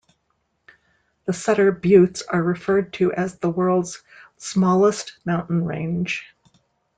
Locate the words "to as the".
2.93-3.51